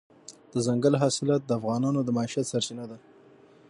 [0.53, 2.97] دځنګل حاصلات د افغانانو د معیشت سرچینه ده.